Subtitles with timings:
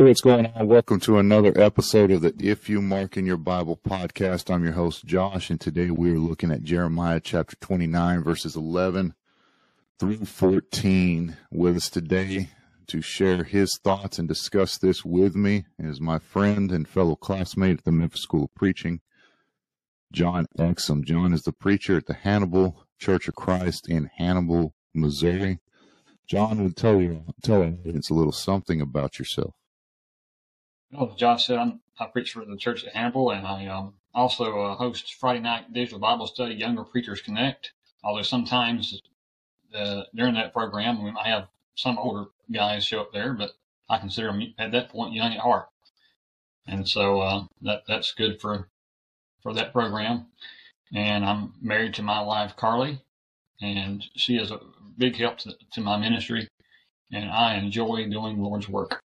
[0.00, 0.66] Hey, what's going on?
[0.66, 4.50] Welcome to another episode of the If You Mark in Your Bible podcast.
[4.50, 9.12] I'm your host, Josh, and today we're looking at Jeremiah chapter 29, verses 11
[9.98, 11.36] through 14.
[11.52, 12.48] With us today
[12.86, 17.80] to share his thoughts and discuss this with me is my friend and fellow classmate
[17.80, 19.02] at the Memphis School of Preaching,
[20.12, 21.04] John Exum.
[21.04, 25.58] John is the preacher at the Hannibal Church of Christ in Hannibal, Missouri.
[26.26, 29.52] John would tell you, tell our a little something about yourself.
[30.92, 33.94] Well, as Josh said, I'm, I preach for the church at Hannibal, and I um,
[34.14, 37.72] also uh, host Friday night digital Bible study, Younger Preachers Connect.
[38.02, 39.00] Although sometimes
[39.74, 43.52] uh, during that program, we might have some older guys show up there, but
[43.88, 45.68] I consider them at that point young at heart,
[46.66, 48.68] and so uh, that that's good for
[49.42, 50.26] for that program.
[50.92, 53.00] And I'm married to my wife Carly,
[53.60, 54.60] and she is a
[54.98, 56.48] big help to, to my ministry,
[57.12, 59.00] and I enjoy doing the Lord's work.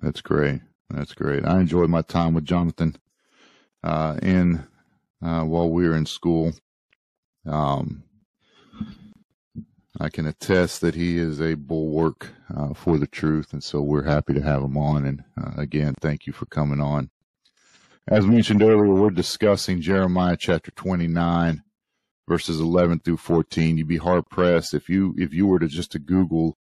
[0.00, 0.60] That's great.
[0.90, 1.44] That's great.
[1.44, 2.96] I enjoyed my time with Jonathan
[3.82, 4.66] uh, in
[5.22, 6.52] uh, while we were in school.
[7.44, 8.04] Um,
[9.98, 14.04] I can attest that he is a bulwark uh, for the truth, and so we're
[14.04, 15.06] happy to have him on.
[15.06, 17.10] And uh, again, thank you for coming on.
[18.08, 21.62] As mentioned earlier, we're discussing Jeremiah chapter 29,
[22.28, 23.78] verses 11 through 14.
[23.78, 26.56] You'd be hard pressed if you if you were to just to Google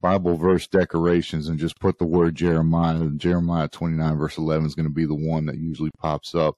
[0.00, 3.08] Bible verse decorations and just put the word Jeremiah.
[3.16, 6.56] Jeremiah 29 verse 11 is going to be the one that usually pops up.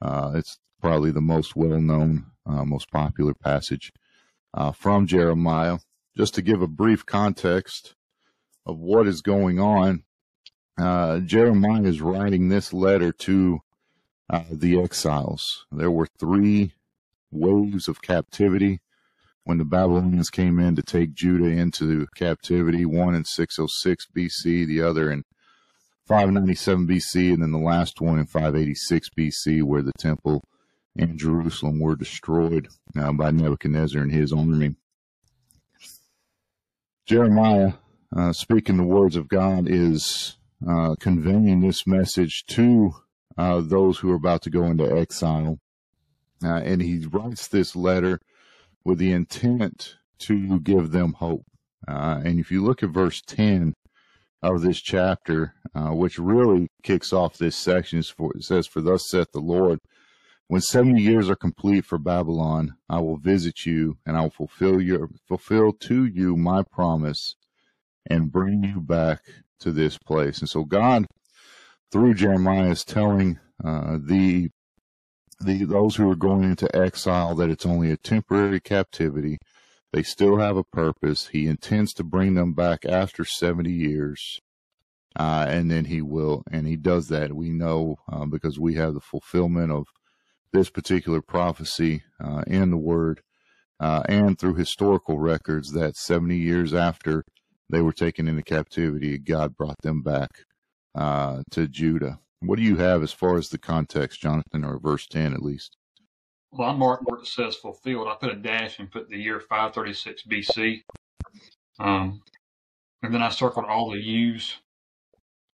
[0.00, 3.92] Uh, it's probably the most well known, uh, most popular passage
[4.52, 5.78] uh, from Jeremiah.
[6.16, 7.94] Just to give a brief context
[8.66, 10.04] of what is going on,
[10.78, 13.60] uh, Jeremiah is writing this letter to
[14.30, 15.66] uh, the exiles.
[15.72, 16.72] There were three
[17.30, 18.80] waves of captivity
[19.44, 24.82] when the Babylonians came in to take Judah into captivity, one in 606 BC, the
[24.82, 25.24] other in
[26.08, 30.42] 597 BC, and then the last one in 586 BC, where the temple
[30.96, 34.76] and Jerusalem were destroyed uh, by Nebuchadnezzar and his army.
[37.06, 37.74] Jeremiah,
[38.16, 42.94] uh, speaking the words of God, is uh, conveying this message to
[43.36, 45.58] uh, those who are about to go into exile.
[46.42, 48.20] Uh, and he writes this letter
[48.84, 51.44] with the intent to give them hope.
[51.86, 53.74] Uh, and if you look at verse 10
[54.42, 59.08] of this chapter, uh, which really kicks off this section, for, it says, For thus
[59.08, 59.78] saith the Lord,
[60.48, 64.80] when 70 years are complete for Babylon, I will visit you and I will fulfill
[64.80, 67.36] your, fulfill to you my promise
[68.08, 69.22] and bring you back
[69.60, 70.40] to this place.
[70.40, 71.06] And so God,
[71.90, 74.50] through Jeremiah, is telling uh, the
[75.40, 79.38] the those who are going into exile that it's only a temporary captivity.
[79.92, 81.28] They still have a purpose.
[81.28, 84.40] He intends to bring them back after 70 years.
[85.16, 87.34] Uh, and then he will, and he does that.
[87.34, 89.86] We know uh, because we have the fulfillment of
[90.52, 93.20] this particular prophecy uh, in the Word
[93.80, 97.24] uh, and through historical records that 70 years after
[97.70, 100.30] they were taken into captivity, God brought them back
[100.94, 102.20] uh, to Judah.
[102.40, 105.76] What do you have as far as the context, Jonathan, or verse 10 at least?
[106.50, 108.08] Well, I marked where it says fulfilled.
[108.08, 110.82] I put a dash and put the year 536 BC.
[111.80, 112.22] Um,
[113.02, 114.58] and then I circled all the U's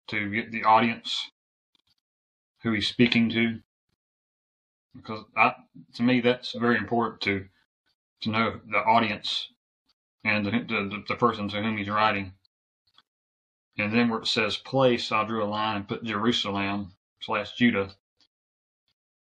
[0.08, 1.30] to get the audience
[2.62, 3.58] who he's speaking to.
[4.94, 5.54] Because I,
[5.94, 7.46] to me, that's very important to
[8.22, 9.48] to know the audience
[10.24, 12.32] and the, the, the person to whom he's writing.
[13.76, 17.90] And then where it says place, I drew a line and put Jerusalem slash Judah.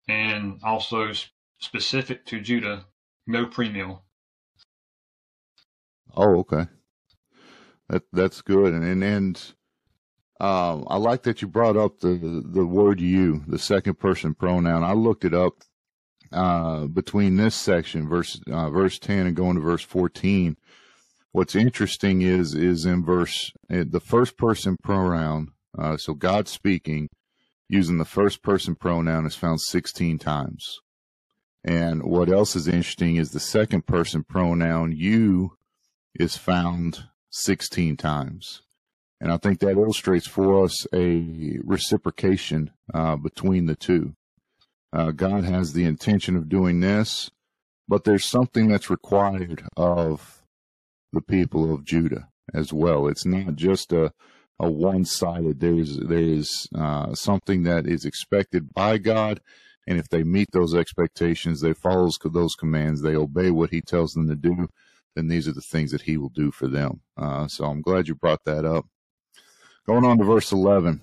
[0.07, 1.11] And also
[1.59, 2.85] specific to Judah,
[3.25, 4.01] no premill.
[6.15, 6.67] Oh, okay.
[7.89, 8.73] That that's good.
[8.73, 9.53] And and, and
[10.39, 14.83] um, I like that you brought up the the word you, the second person pronoun.
[14.83, 15.63] I looked it up
[16.31, 20.57] uh, between this section, verse uh, verse ten, and going to verse fourteen
[21.35, 25.51] what's interesting is is in verse eh, the first person pronoun.
[25.77, 27.09] Uh, so God speaking
[27.67, 30.79] using the first person pronoun is found 16 times.
[31.65, 35.57] And what else is interesting is the second person pronoun you
[36.17, 38.61] is found 16 times.
[39.19, 44.15] And I think that illustrates for us a reciprocation uh, between the two.
[44.93, 47.29] Uh, God has the intention of doing this,
[47.89, 50.44] but there's something that's required of
[51.15, 53.07] the people of Judah as well.
[53.07, 54.11] It's not just a
[54.59, 55.59] a one-sided.
[55.59, 59.41] There is there is uh, something that is expected by God,
[59.87, 64.13] and if they meet those expectations, they follow those commands, they obey what He tells
[64.13, 64.67] them to do.
[65.15, 67.01] Then these are the things that He will do for them.
[67.17, 68.85] Uh, so I'm glad you brought that up.
[69.85, 71.01] Going on to verse 11,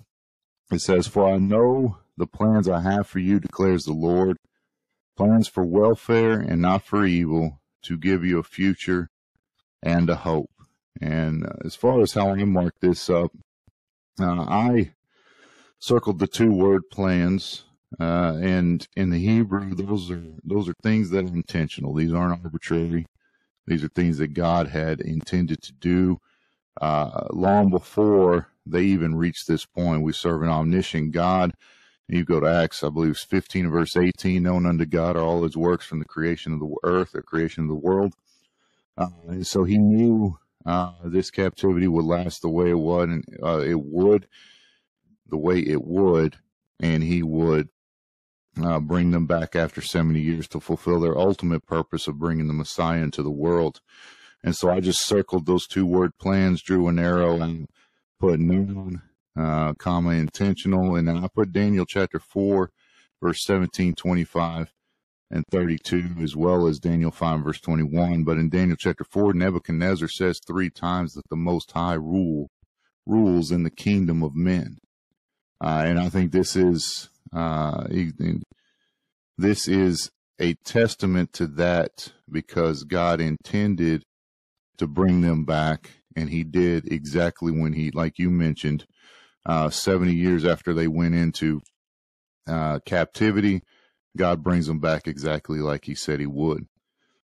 [0.70, 4.36] it says, For I know the plans I have for you, declares the Lord,
[5.16, 9.08] plans for welfare and not for evil, to give you a future
[9.82, 10.50] and a hope.
[11.00, 13.32] And uh, as far as how I mark this up,
[14.20, 14.92] uh, I
[15.78, 17.64] circled the two word plans.
[18.00, 21.94] Uh, and in the Hebrew, those are those are things that are intentional.
[21.94, 23.06] These aren't arbitrary.
[23.66, 26.20] These are things that God had intended to do
[26.80, 30.02] uh, long before they even reached this point.
[30.02, 31.52] We serve an omniscient God.
[32.08, 35.44] You go to Acts, I believe it's 15 verse 18, known unto God are all
[35.44, 38.14] his works from the creation of the earth, the creation of the world.
[38.96, 43.24] Uh, and so he knew uh, this captivity would last the way it would, and
[43.42, 44.28] uh, it would,
[45.26, 46.36] the way it would,
[46.80, 47.68] and he would
[48.62, 52.54] uh, bring them back after 70 years to fulfill their ultimate purpose of bringing the
[52.54, 53.80] Messiah into the world.
[54.44, 57.68] And so I just circled those two word plans, drew an arrow, and
[58.18, 59.02] put known,
[59.38, 60.96] uh, comma, intentional.
[60.96, 62.70] And then I put Daniel chapter 4,
[63.22, 64.72] verse 17, 25,
[65.32, 68.22] and 32, as well as Daniel 5, verse 21.
[68.22, 72.50] But in Daniel chapter 4, Nebuchadnezzar says three times that the Most High rule
[73.06, 74.76] rules in the kingdom of men.
[75.60, 77.86] Uh, and I think this is uh,
[79.38, 84.02] this is a testament to that because God intended
[84.76, 88.84] to bring them back, and He did exactly when He, like you mentioned,
[89.46, 91.60] uh, 70 years after they went into
[92.46, 93.62] uh, captivity,
[94.16, 96.66] God brings them back exactly like He said He would.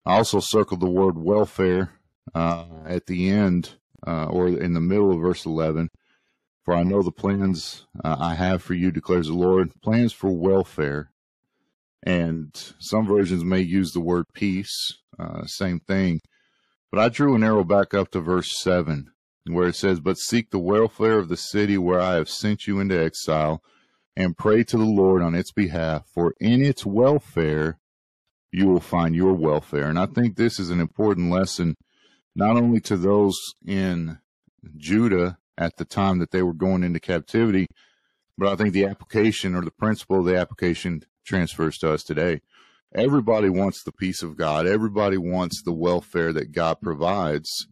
[0.06, 1.92] I also circled the word welfare
[2.34, 3.76] uh, at the end
[4.06, 5.90] uh, or in the middle of verse 11
[6.64, 10.30] for I know the plans uh, I have for you, declares the Lord, plans for
[10.30, 11.10] welfare.
[12.02, 16.20] And some versions may use the word peace, uh, same thing.
[16.90, 19.10] But I drew an arrow back up to verse 7,
[19.46, 22.80] where it says, But seek the welfare of the city where I have sent you
[22.80, 23.62] into exile,
[24.16, 27.78] and pray to the Lord on its behalf, for in its welfare
[28.52, 29.88] you will find your welfare.
[29.88, 31.74] And I think this is an important lesson,
[32.36, 34.18] not only to those in
[34.76, 37.66] Judah at the time that they were going into captivity.
[38.36, 42.40] But I think the application or the principle of the application transfers to us today.
[42.94, 44.66] Everybody wants the peace of God.
[44.66, 47.66] Everybody wants the welfare that God provides.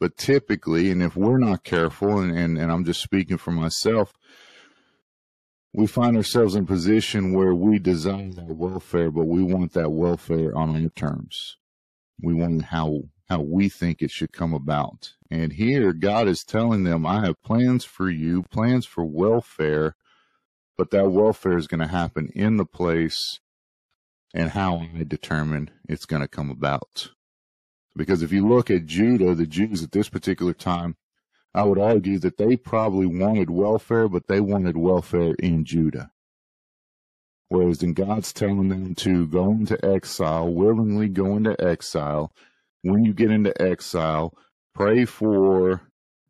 [0.00, 4.12] But typically, and if we're not careful, and, and, and I'm just speaking for myself,
[5.72, 9.90] we find ourselves in a position where we desire that welfare, but we want that
[9.90, 11.56] welfare on our terms.
[12.20, 15.12] We want how how we think it should come about.
[15.30, 19.96] And here God is telling them, I have plans for you, plans for welfare,
[20.78, 23.40] but that welfare is going to happen in the place
[24.32, 27.10] and how I determine it's going to come about.
[27.94, 30.96] Because if you look at Judah, the Jews at this particular time,
[31.58, 36.12] I would argue that they probably wanted welfare, but they wanted welfare in Judah.
[37.48, 42.32] Whereas then God's telling them to go into exile, willingly go into exile,
[42.82, 44.34] when you get into exile,
[44.72, 45.80] pray for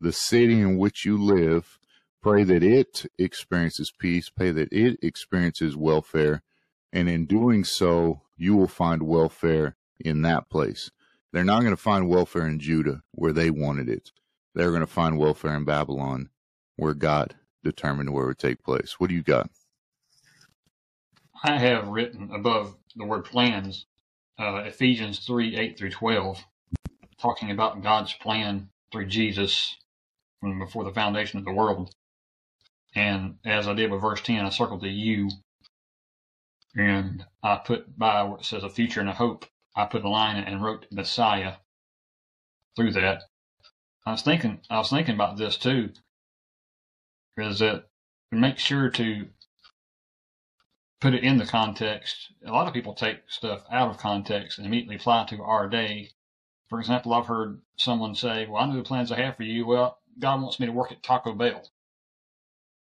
[0.00, 1.78] the city in which you live.
[2.23, 4.30] Pray that it experiences peace.
[4.30, 6.42] Pray that it experiences welfare.
[6.90, 10.90] And in doing so, you will find welfare in that place.
[11.35, 14.11] They're not going to find welfare in Judah where they wanted it.
[14.58, 16.30] They're going to find welfare in Babylon
[16.74, 18.96] where God determined where it would take place.
[18.98, 19.48] What do you got?
[21.44, 23.86] I have written above the word plans
[24.36, 26.44] uh, Ephesians 3 8 through 12,
[27.22, 29.76] talking about God's plan through Jesus
[30.40, 31.94] from before the foundation of the world.
[32.96, 35.30] And as I did with verse 10, I circled the U
[36.76, 39.46] and I put by it says a future and a hope.
[39.76, 41.54] I put a line and wrote Messiah
[42.74, 43.22] through that.
[44.08, 45.90] I was thinking, I was thinking about this too,
[47.36, 47.90] is that
[48.32, 49.28] make sure to
[50.98, 52.32] put it in the context.
[52.42, 56.12] A lot of people take stuff out of context and immediately apply to our day.
[56.70, 59.66] For example, I've heard someone say, "Well, I know the plans I have for you.
[59.66, 61.70] Well, God wants me to work at Taco Bell."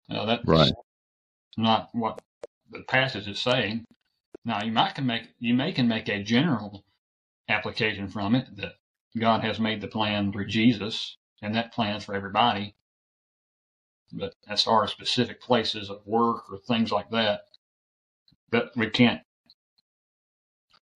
[0.10, 0.72] Now that's right.
[1.58, 2.22] not what
[2.70, 3.86] the passage is saying.
[4.46, 6.86] Now you might can make you may can make a general
[7.50, 8.76] application from it that
[9.20, 12.76] God has made the plan through Jesus, and that plan's for everybody.
[14.12, 17.42] But as far as specific places of work or things like that,
[18.50, 19.22] but we can't.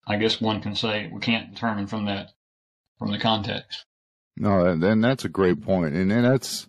[0.06, 2.30] I guess one can say we can't determine from that
[2.98, 3.84] from the context.
[4.36, 6.66] No, and that's a great point, and, and that's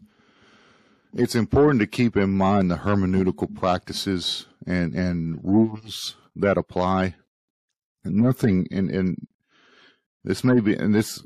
[1.15, 7.15] it's important to keep in mind the hermeneutical practices and and rules that apply.
[8.03, 9.27] And nothing in in
[10.23, 11.23] this may be and this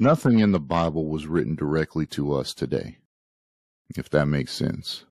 [0.00, 2.98] nothing in the Bible was written directly to us today.
[3.96, 5.04] if that makes sense.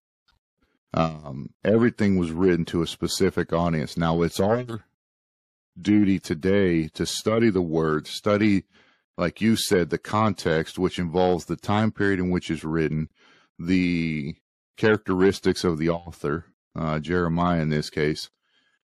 [0.94, 3.98] Um, everything was written to a specific audience.
[3.98, 4.86] Now it's our
[5.80, 8.64] duty today to study the word, study,
[9.18, 13.10] like you said, the context, which involves the time period in which it's written,
[13.60, 14.36] the
[14.78, 18.30] characteristics of the author, uh, Jeremiah in this case,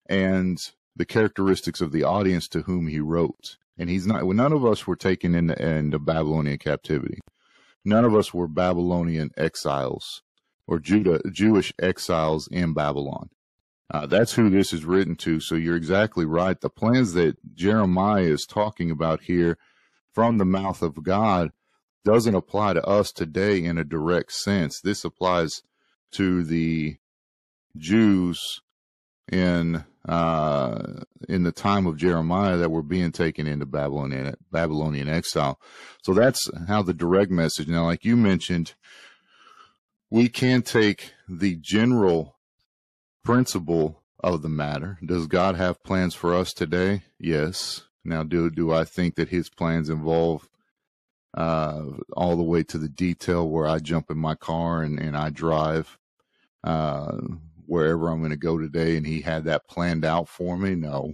[0.08, 0.58] and
[0.96, 3.58] the characteristics of the audience to whom he wrote.
[3.78, 7.20] And he's not, well, none of us were taken into, into Babylonian captivity.
[7.84, 10.22] None of us were Babylonian exiles
[10.68, 13.30] or Judah, Jewish exiles in Babylon.
[13.94, 15.40] Uh, that's who this is written to.
[15.40, 16.60] So you're exactly right.
[16.60, 19.58] The plans that Jeremiah is talking about here
[20.14, 21.52] from the mouth of God
[22.04, 24.80] doesn't apply to us today in a direct sense.
[24.82, 25.62] This applies
[26.14, 26.98] to the
[27.78, 28.62] Jews
[29.32, 35.60] in uh, in the time of Jeremiah that were being taken into Babylonian Babylonian exile.
[36.04, 37.68] So that's how the direct message.
[37.68, 38.76] Now, like you mentioned,
[40.10, 42.36] we can take the general
[43.24, 45.00] principle of the matter.
[45.04, 47.04] Does God have plans for us today?
[47.20, 47.84] Yes.
[48.04, 50.48] Now, do do I think that His plans involve
[51.36, 51.84] uh,
[52.14, 55.32] all the way to the detail where I jump in my car and, and I
[55.32, 55.98] drive
[56.64, 57.18] uh,
[57.68, 60.76] wherever I'm going to go today, and He had that planned out for me?
[60.76, 61.14] No.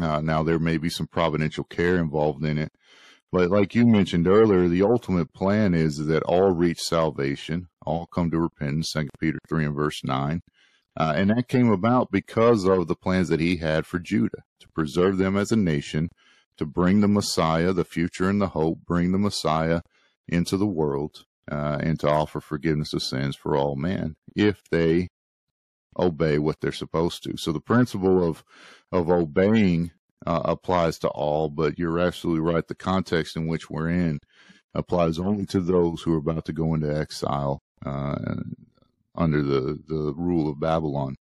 [0.00, 2.70] Uh, now there may be some providential care involved in it,
[3.32, 8.30] but like you mentioned earlier, the ultimate plan is that all reach salvation, all come
[8.30, 8.92] to repentance.
[8.92, 10.40] Second Peter three and verse nine.
[10.96, 14.68] Uh, and that came about because of the plans that he had for Judah to
[14.74, 16.08] preserve them as a nation,
[16.56, 19.80] to bring the Messiah, the future and the hope, bring the Messiah
[20.26, 25.08] into the world, uh, and to offer forgiveness of sins for all men if they
[25.98, 27.36] obey what they're supposed to.
[27.36, 28.44] So the principle of
[28.90, 29.92] of obeying
[30.26, 32.66] uh, applies to all, but you're absolutely right.
[32.66, 34.20] The context in which we're in
[34.74, 38.16] applies only to those who are about to go into exile uh,
[39.14, 41.16] under the, the rule of Babylon.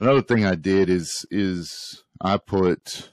[0.00, 3.10] Another thing I did is is I put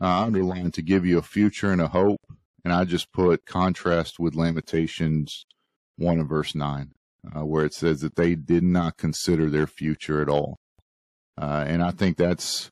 [0.00, 2.20] uh, underlined to give you a future and a hope,
[2.64, 5.46] and I just put contrast with Lamentations
[5.96, 6.92] one and verse nine,
[7.34, 10.58] uh, where it says that they did not consider their future at all,
[11.40, 12.70] uh, and I think that's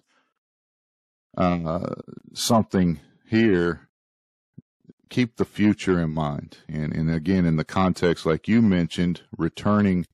[1.36, 1.94] uh,
[2.34, 3.88] something here.
[5.08, 10.06] Keep the future in mind, and and again in the context like you mentioned, returning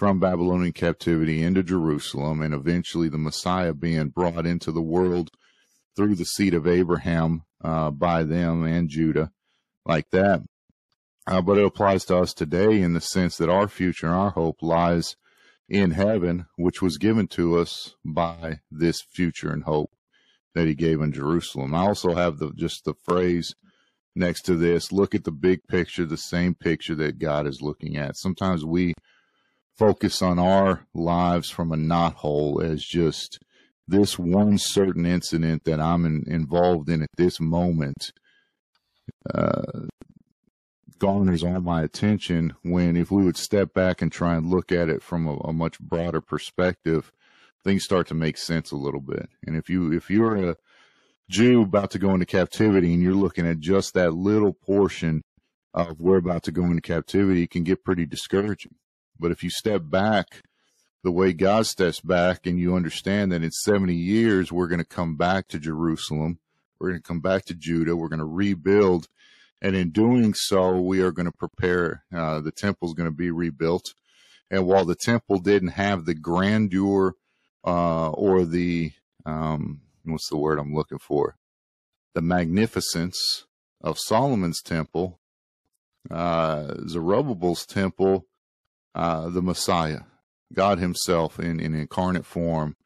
[0.00, 5.28] from Babylonian captivity into Jerusalem and eventually the Messiah being brought into the world
[5.94, 9.30] through the seed of Abraham uh, by them and Judah,
[9.84, 10.40] like that.
[11.30, 14.30] Uh, but it applies to us today in the sense that our future and our
[14.30, 15.14] hope lies
[15.68, 19.92] in heaven, which was given to us by this future and hope
[20.56, 21.72] that he gave in Jerusalem.
[21.72, 23.54] I also have the just the phrase
[24.16, 27.96] next to this look at the big picture, the same picture that God is looking
[27.96, 28.16] at.
[28.16, 28.94] Sometimes we
[29.78, 33.38] focus on our lives from a knothole as just
[33.86, 38.10] this one certain incident that I'm in, involved in at this moment
[39.32, 39.86] uh,
[41.00, 42.54] garners all my attention.
[42.62, 45.52] When if we would step back and try and look at it from a, a
[45.52, 47.10] much broader perspective,
[47.64, 49.28] things start to make sense a little bit.
[49.44, 50.56] And if you if you're a
[51.28, 55.22] Jew about to go into captivity and you're looking at just that little portion
[55.74, 58.74] of we're about to go into captivity, it can get pretty discouraging.
[59.18, 60.42] But if you step back
[61.02, 64.84] the way God steps back and you understand that in 70 years, we're going to
[64.84, 66.38] come back to Jerusalem.
[66.78, 67.96] We're going to come back to Judah.
[67.96, 69.08] We're going to rebuild.
[69.62, 72.04] And in doing so, we are going to prepare.
[72.14, 73.94] Uh, the temple is going to be rebuilt.
[74.50, 77.14] And while the temple didn't have the grandeur
[77.64, 78.92] uh, or the,
[79.26, 81.36] um, what's the word I'm looking for?
[82.14, 83.46] The magnificence
[83.80, 85.20] of Solomon's temple,
[86.10, 88.26] uh, Zerubbabel's temple
[88.94, 90.00] uh, the Messiah,
[90.52, 92.76] God Himself in, in incarnate form,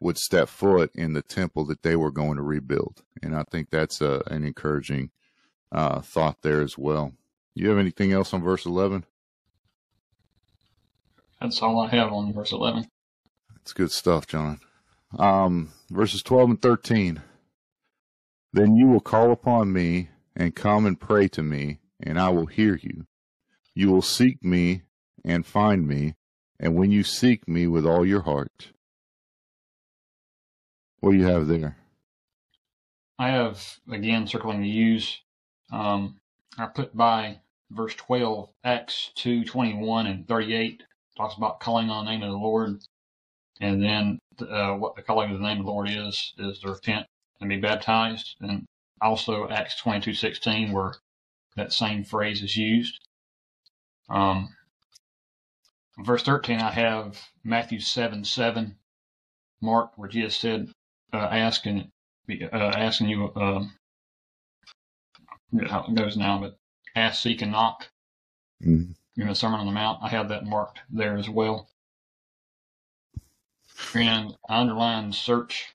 [0.00, 3.02] would step foot in the temple that they were going to rebuild.
[3.22, 5.10] And I think that's a, an encouraging
[5.72, 7.12] uh, thought there as well.
[7.54, 9.04] You have anything else on verse 11?
[11.40, 12.86] That's all I have on verse 11.
[13.56, 14.60] That's good stuff, John.
[15.18, 17.22] Um, verses 12 and 13.
[18.52, 22.46] Then you will call upon me and come and pray to me, and I will
[22.46, 23.06] hear you.
[23.74, 24.82] You will seek me
[25.24, 26.14] and find me,
[26.60, 28.72] and when you seek me with all your heart.
[31.00, 31.76] What do you have there?
[33.18, 35.20] I have, again, circling the use.
[35.72, 36.20] Um,
[36.58, 37.38] I put by
[37.70, 40.82] verse 12, Acts 2 21 and 38
[41.16, 42.82] talks about calling on the name of the Lord.
[43.60, 46.68] And then uh, what the calling of the name of the Lord is, is to
[46.68, 47.06] repent
[47.40, 48.36] and be baptized.
[48.40, 48.66] And
[49.00, 50.94] also Acts 22 16, where
[51.56, 52.98] that same phrase is used.
[54.08, 54.54] Um,
[55.98, 58.76] verse 13, I have Matthew 7 7
[59.60, 60.70] Mark, where Jesus said,
[61.12, 61.90] uh, asking,
[62.30, 63.32] uh, asking you,
[65.54, 66.58] uh, how it goes now, but
[66.94, 67.88] ask, seek, and knock.
[68.64, 68.92] Mm-hmm.
[69.20, 71.68] In the Sermon on the Mount, I have that marked there as well.
[73.94, 75.74] And I underline search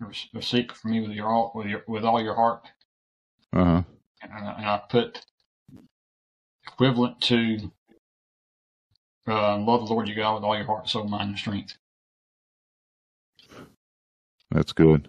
[0.00, 2.62] or, or seek for me with your all with your with all your heart.
[3.52, 3.82] Uh-huh.
[4.22, 5.24] And, and I put
[6.66, 7.72] equivalent to
[9.26, 11.76] uh, love the Lord your God with all your heart, soul, mind, and strength.
[14.50, 15.08] That's good.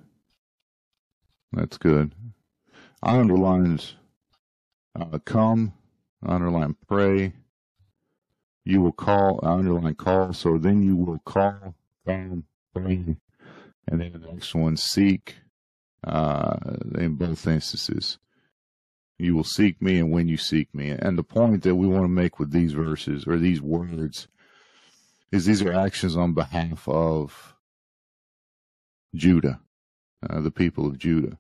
[1.51, 2.13] That's good.
[3.03, 3.93] I underlined
[5.00, 5.74] uh, come,
[6.25, 7.34] underline pray.
[8.66, 11.75] You will call, underline call, so then you will call,
[12.06, 12.44] come,
[12.75, 13.18] pray.
[13.88, 15.36] And then the next one, seek,
[16.06, 16.58] uh,
[16.98, 18.18] in both instances.
[19.18, 20.89] You will seek me and when you seek me.
[20.89, 24.27] And the point that we want to make with these verses or these words
[25.32, 27.56] is these are actions on behalf of
[29.16, 29.60] Judah,
[30.30, 31.39] uh, the people of Judah.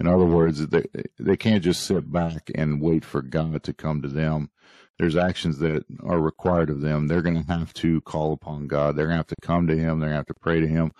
[0.00, 0.84] In other words, they,
[1.18, 4.50] they can't just sit back and wait for God to come to them.
[4.98, 7.06] There's actions that are required of them.
[7.06, 8.96] They're going to have to call upon God.
[8.96, 10.00] They're going to have to come to Him.
[10.00, 10.92] They're going to have to pray to Him.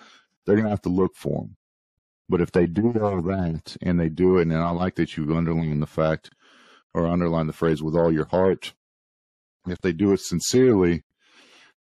[0.45, 1.57] They're going to have to look for Him.
[2.29, 5.37] But if they do all that and they do it, and I like that you
[5.37, 6.31] underline the fact
[6.95, 8.73] or underline the phrase with all your heart,
[9.67, 11.03] if they do it sincerely,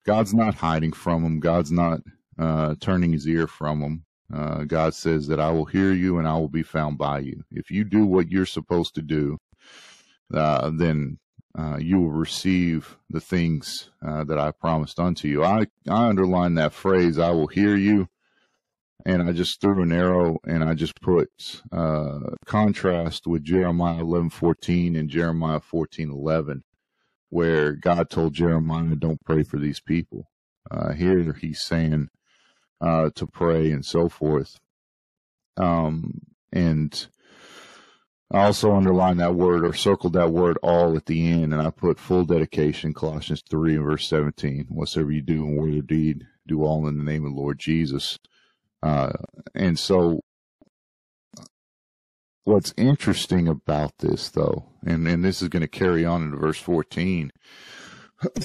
[0.05, 1.41] God's not hiding from them.
[1.41, 2.01] God's not
[2.39, 4.05] uh, turning his ear from them.
[4.33, 7.45] Uh, God says that I will hear you and I will be found by you.
[7.51, 9.39] If you do what you're supposed to do,
[10.33, 11.19] uh, then
[11.59, 15.45] uh, you will receive the things uh, that I promised unto you.
[15.45, 18.09] I, I underline that phrase, I will hear you
[19.05, 21.29] and I just threw an arrow and I just put
[21.73, 26.63] uh, contrast with Jeremiah eleven fourteen and Jeremiah fourteen eleven,
[27.29, 30.29] where God told Jeremiah, "Don't pray for these people."
[30.97, 32.09] Here He's saying
[32.83, 34.59] uh, to pray and so forth.
[35.57, 36.21] Um,
[36.53, 37.07] and
[38.33, 41.71] I also underlined that word or circled that word all at the end, and I
[41.71, 44.67] put full dedication, Colossians 3 and verse 17.
[44.71, 47.59] Whatsoever you do in word or deed, do all in the name of the Lord
[47.59, 48.19] Jesus.
[48.83, 49.13] Uh,
[49.55, 50.21] and so
[52.45, 56.59] what's interesting about this though, and, and this is going to carry on into verse
[56.59, 57.31] 14,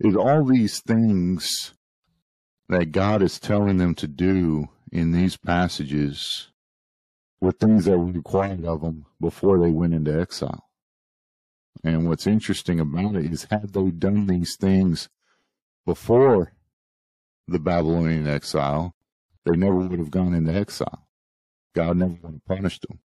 [0.00, 1.74] is all these things
[2.68, 6.48] that God is telling them to do in these passages
[7.40, 10.68] were things that were required of them before they went into exile.
[11.82, 15.08] And what's interesting about it is had they done these things
[15.84, 16.52] before
[17.48, 18.94] the Babylonian exile,
[19.44, 21.08] they never would have gone into exile.
[21.74, 23.00] God never would have punished them.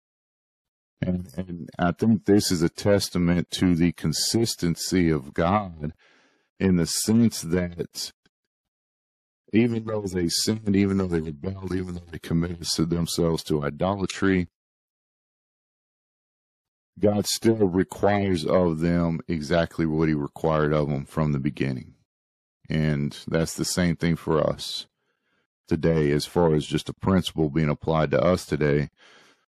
[1.02, 5.92] And, and I think this is a testament to the consistency of God
[6.60, 8.12] in the sense that
[9.52, 14.48] even though they sinned, even though they rebelled, even though they committed themselves to idolatry,
[16.98, 21.94] God still requires of them exactly what he required of them from the beginning.
[22.68, 24.86] And that's the same thing for us
[25.68, 28.88] today, as far as just a principle being applied to us today.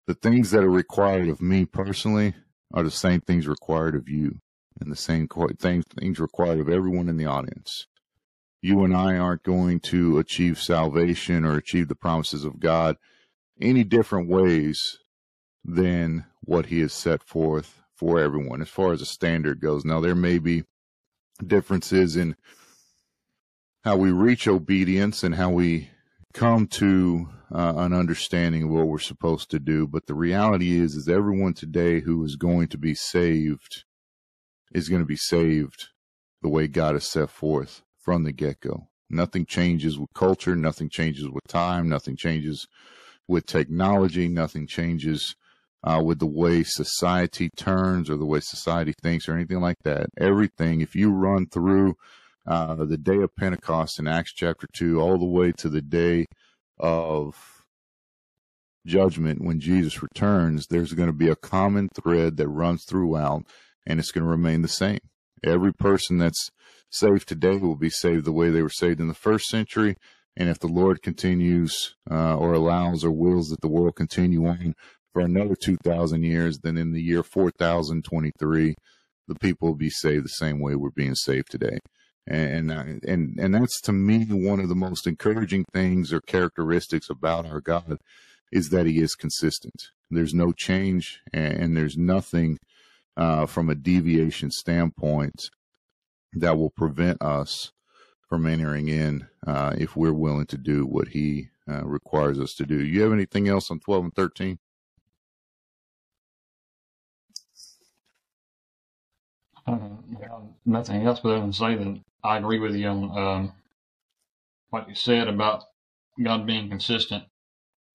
[0.07, 2.35] The things that are required of me personally
[2.73, 4.41] are the same things required of you,
[4.81, 7.87] and the same things required of everyone in the audience.
[8.63, 12.97] You and I aren't going to achieve salvation or achieve the promises of God
[13.61, 14.99] any different ways
[15.65, 19.85] than what He has set forth for everyone as far as a standard goes.
[19.85, 20.65] Now, there may be
[21.47, 22.37] differences in
[23.85, 25.91] how we reach obedience and how we
[26.33, 29.87] come to uh, an understanding of what we're supposed to do.
[29.87, 33.85] But the reality is, is everyone today who is going to be saved
[34.73, 35.89] is going to be saved
[36.43, 38.89] the way God has set forth from the get go.
[39.09, 40.55] Nothing changes with culture.
[40.55, 41.89] Nothing changes with time.
[41.89, 42.67] Nothing changes
[43.27, 44.29] with technology.
[44.29, 45.35] Nothing changes
[45.83, 50.07] uh, with the way society turns or the way society thinks or anything like that.
[50.19, 51.95] Everything, if you run through
[52.47, 56.27] uh, the day of Pentecost in Acts chapter 2 all the way to the day
[56.79, 57.65] of
[58.87, 63.43] judgment when Jesus returns, there's going to be a common thread that runs throughout
[63.87, 65.01] and it's going to remain the same.
[65.43, 66.51] Every person that's
[66.91, 69.97] saved today will be saved the way they were saved in the first century.
[70.37, 74.75] And if the Lord continues uh, or allows or wills that the world continue on
[75.13, 78.75] for another 2,000 years, then in the year 4023,
[79.29, 81.79] the people will be saved the same way we're being saved today
[82.27, 87.47] and and and that's to me one of the most encouraging things or characteristics about
[87.47, 87.99] our God
[88.53, 89.89] is that He is consistent.
[90.11, 92.59] There's no change, and there's nothing
[93.17, 95.51] uh, from a deviation standpoint
[96.35, 97.73] that will prevent us
[98.29, 102.67] from entering in uh, if we're willing to do what He uh, requires us to
[102.67, 102.85] do.
[102.85, 104.59] You have anything else on 12 and 13?
[109.67, 109.79] Uh,
[110.67, 113.53] nothing else but to say that I agree with you on um,
[114.71, 115.65] what you said about
[116.23, 117.25] God being consistent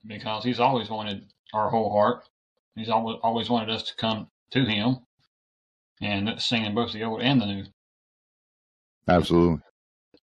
[0.08, 2.26] because He's always wanted our whole heart.
[2.76, 5.00] He's always always wanted us to come to Him,
[6.02, 7.66] and that's singing both the old and the new.
[9.08, 9.62] Absolutely.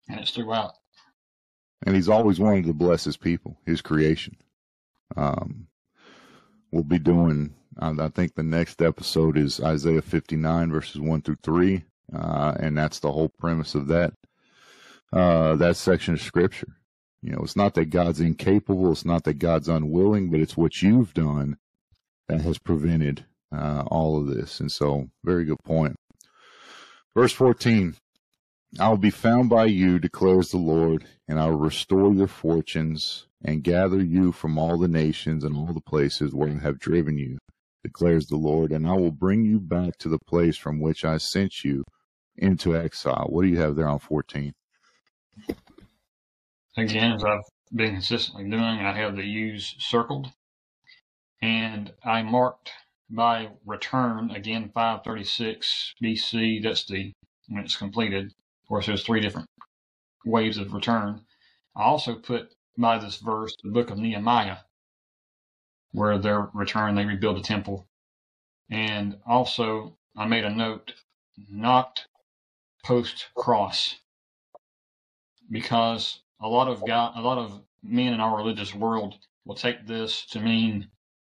[0.10, 0.74] And it's throughout.
[1.86, 4.38] And He's always wanted to bless His people, His creation.
[5.16, 5.68] Um,
[6.72, 7.56] we'll be doing.
[7.80, 13.00] I think the next episode is Isaiah 59 verses 1 through 3, uh, and that's
[13.00, 14.14] the whole premise of that
[15.14, 16.76] uh, that section of scripture.
[17.22, 20.82] You know, it's not that God's incapable, it's not that God's unwilling, but it's what
[20.82, 21.58] you've done
[22.28, 24.60] that has prevented uh, all of this.
[24.60, 25.96] And so, very good point.
[27.16, 27.96] Verse 14
[28.80, 33.28] I will be found by you, declares the Lord, and I will restore your fortunes
[33.44, 37.18] and gather you from all the nations and all the places where I have driven
[37.18, 37.38] you,
[37.84, 41.18] declares the Lord, and I will bring you back to the place from which I
[41.18, 41.84] sent you
[42.38, 43.28] into exile.
[43.30, 44.54] What do you have there on 14?
[46.78, 47.42] Again, as I've
[47.74, 50.32] been consistently doing, I have the U's circled.
[51.42, 52.72] And I marked
[53.10, 56.64] by return, again, 536 BC.
[56.64, 57.12] That's the
[57.50, 58.32] when it's completed.
[58.72, 59.50] Course, there's three different
[60.24, 61.26] waves of return.
[61.76, 64.60] I also put by this verse the book of Nehemiah,
[65.92, 67.90] where their return, they rebuild a temple.
[68.70, 70.94] And also, I made a note,
[71.50, 72.06] not
[72.86, 73.98] post cross,
[75.50, 79.86] because a lot of God, a lot of men in our religious world will take
[79.86, 80.90] this to mean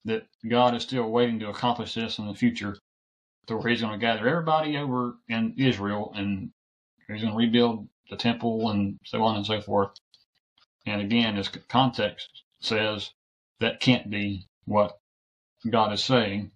[0.06, 2.78] that God is still waiting to accomplish this in the future,
[3.48, 6.52] to where He's going to gather everybody over in Israel and
[7.08, 9.92] He's going to rebuild the temple and so on and so forth.
[10.86, 13.12] And again, this context says
[13.60, 14.98] that can't be what
[15.70, 16.52] God is saying.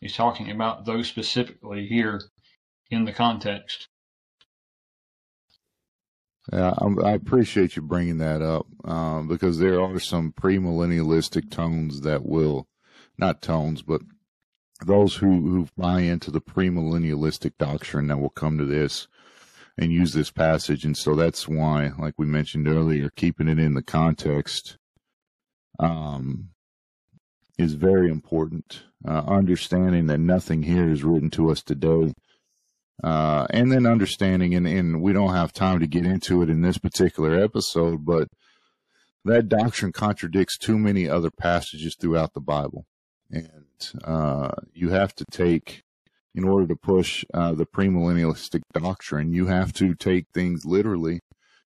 [0.00, 2.22] He's talking about those specifically here
[2.90, 3.88] in the context.
[6.52, 6.72] Yeah,
[7.04, 12.66] I appreciate you bringing that up um, because there are some premillennialistic tones that will,
[13.18, 14.00] not tones, but
[14.86, 19.08] those who, who buy into the premillennialistic doctrine that will come to this
[19.78, 20.84] and use this passage.
[20.84, 24.76] And so that's why, like we mentioned earlier, keeping it in the context
[25.78, 26.48] um,
[27.58, 28.82] is very important.
[29.06, 32.12] Uh, understanding that nothing here is written to us today
[33.02, 36.62] uh, and then understanding, and, and we don't have time to get into it in
[36.62, 38.28] this particular episode, but
[39.24, 42.86] that doctrine contradicts too many other passages throughout the Bible.
[43.30, 45.84] And uh, you have to take,
[46.38, 51.18] in order to push uh, the premillennialistic doctrine, you have to take things literally.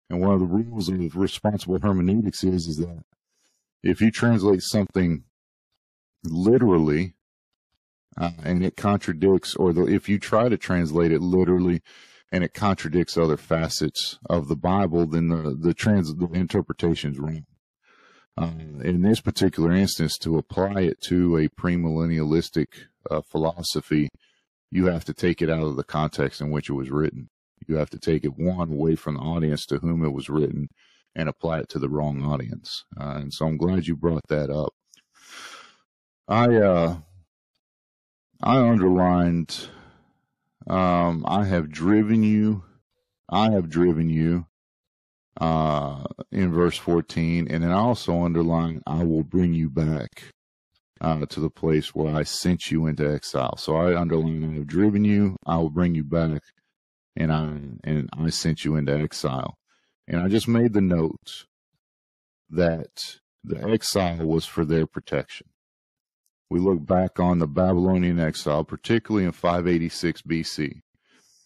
[0.09, 3.03] And one of the rules of responsible hermeneutics is, is that
[3.83, 5.25] if you translate something
[6.23, 7.15] literally,
[8.17, 11.83] uh, and it contradicts, or the, if you try to translate it literally,
[12.31, 17.19] and it contradicts other facets of the Bible, then the the trans the interpretation is
[17.19, 17.45] wrong.
[18.39, 18.53] Uh,
[18.85, 22.69] in this particular instance, to apply it to a premillennialistic
[23.11, 24.09] uh, philosophy,
[24.71, 27.29] you have to take it out of the context in which it was written.
[27.67, 30.69] You have to take it one away from the audience to whom it was written,
[31.15, 32.85] and apply it to the wrong audience.
[32.99, 34.73] Uh, and so I'm glad you brought that up.
[36.29, 36.97] I uh,
[38.43, 39.69] I underlined,
[40.67, 42.65] um, I have driven you,
[43.29, 44.47] I have driven you,
[45.41, 47.49] uh, in verse 14.
[47.51, 50.23] And then I also underlined, I will bring you back,
[51.01, 53.57] uh, to the place where I sent you into exile.
[53.57, 56.43] So I underlined, I have driven you, I will bring you back,
[57.17, 57.45] and I,
[57.85, 59.57] and I sent you into exile.
[60.07, 61.47] And I just made the note
[62.49, 65.47] that the exile was for their protection
[66.51, 70.83] we look back on the Babylonian exile, particularly in 586 BC.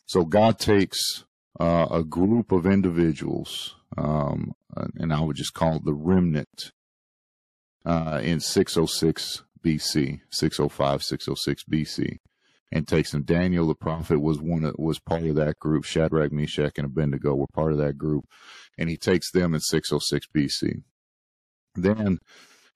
[0.06, 1.24] So God takes
[1.60, 6.72] uh, a group of individuals, um, and I would just call it the remnant,
[7.84, 12.18] uh, in 606 BC, 605, 606 BC,
[12.72, 13.22] and takes them.
[13.22, 15.84] Daniel the prophet was one of, was part of that group.
[15.84, 18.24] Shadrach, Meshach, and Abednego were part of that group,
[18.78, 20.82] and he takes them in 606 BC.
[21.74, 22.18] Then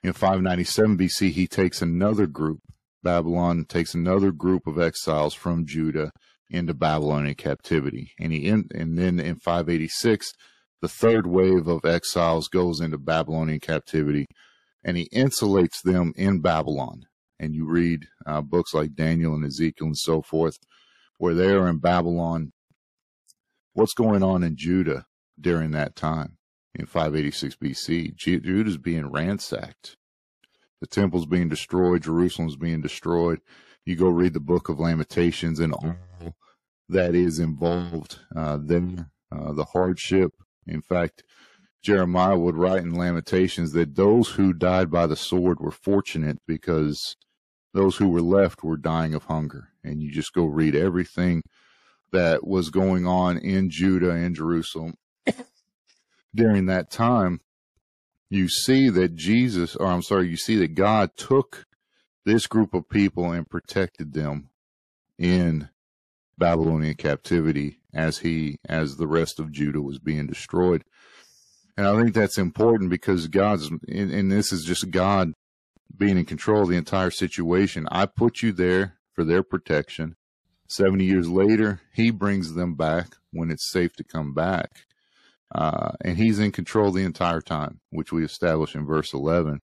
[0.02, 2.60] in 597 BC, he takes another group.
[3.02, 6.10] Babylon takes another group of exiles from Judah
[6.50, 8.12] into Babylonian captivity.
[8.18, 10.32] And he in, and then in 586,
[10.80, 14.26] the third wave of exiles goes into Babylonian captivity
[14.88, 17.04] and he insulates them in Babylon.
[17.38, 20.56] And you read uh, books like Daniel and Ezekiel and so forth,
[21.18, 22.52] where they are in Babylon
[23.74, 25.04] what's going on in Judah
[25.38, 26.38] during that time
[26.74, 28.16] in 586 BC?
[28.16, 29.96] Judah's being ransacked.
[30.80, 32.04] The temple's being destroyed.
[32.04, 33.40] Jerusalem's being destroyed.
[33.84, 35.96] You go read the book of Lamentations and all
[36.88, 40.32] that is involved uh, there, uh, the hardship.
[40.66, 41.24] In fact,
[41.82, 47.16] Jeremiah would write in Lamentations that those who died by the sword were fortunate because
[47.72, 49.68] those who were left were dying of hunger.
[49.84, 51.42] And you just go read everything
[52.12, 54.94] that was going on in Judah and Jerusalem
[56.34, 57.40] during that time.
[58.30, 61.66] You see that Jesus, or I'm sorry, you see that God took
[62.24, 64.50] this group of people and protected them
[65.18, 65.70] in
[66.36, 70.84] Babylonian captivity as he, as the rest of Judah was being destroyed.
[71.78, 75.32] And I think that's important because God's, and, and this is just God
[75.96, 77.86] being in control of the entire situation.
[77.92, 80.16] I put you there for their protection.
[80.68, 84.86] 70 years later, he brings them back when it's safe to come back.
[85.54, 89.60] Uh, and he's in control the entire time, which we establish in verse 11.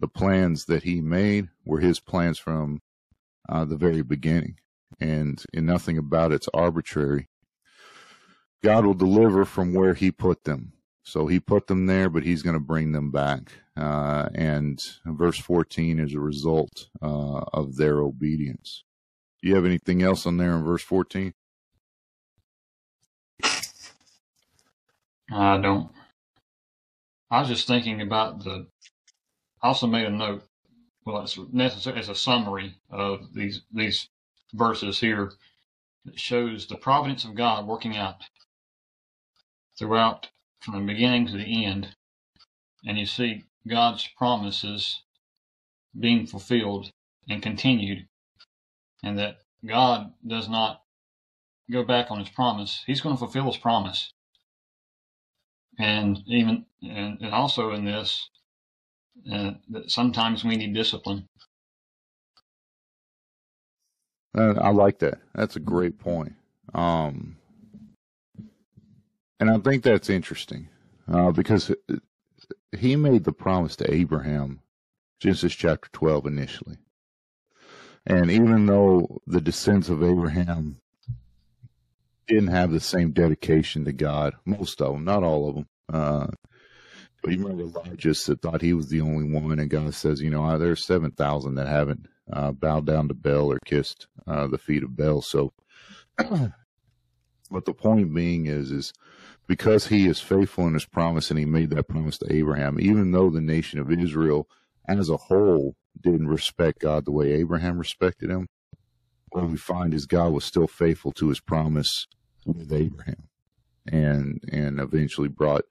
[0.00, 2.82] The plans that he made were his plans from
[3.48, 4.58] uh, the very beginning,
[5.00, 7.30] and, and nothing about it's arbitrary.
[8.62, 10.73] God will deliver from where he put them.
[11.04, 13.52] So he put them there, but he's going to bring them back.
[13.76, 18.84] Uh, and verse 14 is a result uh, of their obedience.
[19.42, 21.34] Do you have anything else on there in verse 14?
[25.30, 25.90] I don't.
[27.30, 28.66] I was just thinking about the.
[29.62, 30.44] I also made a note.
[31.04, 34.08] Well, it's necessary as a summary of these these
[34.54, 35.32] verses here
[36.04, 38.22] that shows the providence of God working out
[39.78, 40.28] throughout
[40.64, 41.94] from the beginning to the end,
[42.86, 45.02] and you see God's promises
[45.98, 46.90] being fulfilled
[47.28, 48.06] and continued,
[49.02, 50.82] and that God does not
[51.70, 52.82] go back on his promise.
[52.86, 54.12] He's going to fulfill his promise.
[55.78, 58.28] And even, and, and also in this,
[59.30, 61.28] uh, that sometimes we need discipline.
[64.36, 65.18] Uh, I like that.
[65.34, 66.34] That's a great point.
[66.74, 67.36] Um,
[69.40, 70.68] and I think that's interesting
[71.12, 71.72] uh, because
[72.76, 74.60] he made the promise to Abraham,
[75.20, 76.78] Genesis chapter 12 initially.
[78.06, 80.80] And even though the descendants of Abraham
[82.26, 86.26] didn't have the same dedication to God, most of them, not all of them, uh,
[87.22, 90.28] but you remember Elijah that thought he was the only one, and God says, you
[90.28, 94.82] know, there's 7,000 that haven't uh, bowed down to Baal or kissed uh, the feet
[94.82, 95.22] of Baal.
[95.22, 95.54] So,
[96.18, 98.92] but the point being is, is
[99.46, 103.12] because he is faithful in his promise and he made that promise to Abraham, even
[103.12, 104.48] though the nation of Israel
[104.88, 108.48] as a whole didn't respect God the way Abraham respected him,
[109.30, 112.06] what we find is God was still faithful to his promise
[112.46, 113.28] with Abraham
[113.86, 115.64] and and eventually brought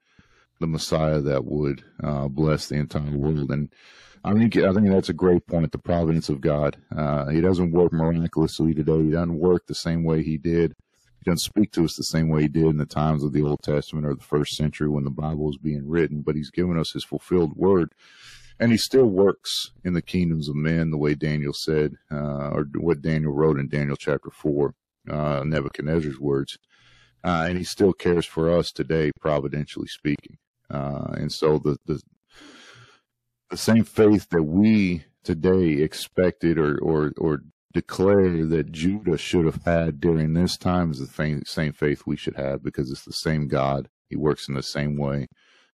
[0.60, 3.50] the Messiah that would uh, bless the entire world.
[3.50, 3.72] And
[4.22, 5.72] I think I think that's a great point.
[5.72, 6.76] The providence of God.
[6.94, 9.02] Uh, he doesn't work miraculously today.
[9.02, 10.74] He doesn't work the same way he did
[11.24, 13.42] he doesn't speak to us the same way he did in the times of the
[13.42, 16.78] Old Testament or the first century when the Bible was being written, but he's given
[16.78, 17.92] us his fulfilled word.
[18.60, 22.68] And he still works in the kingdoms of men the way Daniel said, uh, or
[22.76, 24.74] what Daniel wrote in Daniel chapter 4,
[25.10, 26.58] uh, Nebuchadnezzar's words.
[27.24, 30.36] Uh, and he still cares for us today, providentially speaking.
[30.70, 32.02] Uh, and so the, the,
[33.50, 37.40] the same faith that we today expected or, or, or
[37.74, 42.36] declare that Judah should have had during this time is the same faith we should
[42.36, 43.88] have because it's the same God.
[44.08, 45.26] He works in the same way,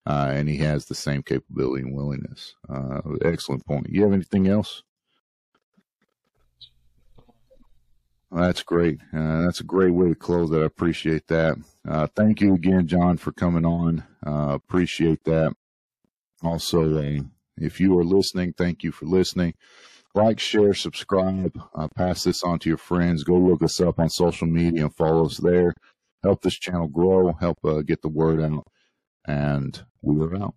[0.04, 2.57] uh, and he has the same capability and willingness.
[2.68, 3.87] Uh, excellent point.
[3.88, 4.83] You have anything else?
[8.33, 8.98] that's great.
[9.16, 10.59] Uh, that's a great way to close it.
[10.59, 11.57] I appreciate that.
[11.88, 14.02] Uh, thank you again, John, for coming on.
[14.26, 15.54] Uh, appreciate that.
[16.42, 17.20] Also, uh,
[17.57, 19.54] if you are listening, thank you for listening
[20.14, 23.24] like, share, subscribe, uh, pass this on to your friends.
[23.24, 25.74] Go look us up on social media and follow us there.
[26.22, 28.66] Help this channel grow, help uh, get the word out,
[29.27, 30.55] and we are out.